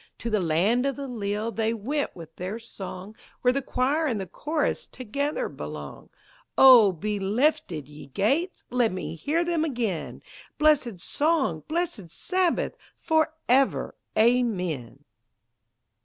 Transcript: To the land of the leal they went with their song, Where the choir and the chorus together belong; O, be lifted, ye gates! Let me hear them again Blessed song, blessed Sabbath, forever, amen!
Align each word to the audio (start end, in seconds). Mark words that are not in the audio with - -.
To 0.17 0.31
the 0.31 0.39
land 0.39 0.87
of 0.87 0.95
the 0.95 1.07
leal 1.07 1.51
they 1.51 1.75
went 1.75 2.15
with 2.15 2.35
their 2.37 2.57
song, 2.57 3.15
Where 3.43 3.53
the 3.53 3.61
choir 3.61 4.07
and 4.07 4.19
the 4.19 4.25
chorus 4.25 4.87
together 4.87 5.47
belong; 5.47 6.09
O, 6.57 6.91
be 6.91 7.19
lifted, 7.19 7.87
ye 7.87 8.07
gates! 8.07 8.63
Let 8.71 8.91
me 8.91 9.13
hear 9.13 9.43
them 9.43 9.63
again 9.63 10.23
Blessed 10.57 10.99
song, 10.99 11.61
blessed 11.67 12.09
Sabbath, 12.09 12.77
forever, 12.97 13.93
amen! 14.17 15.03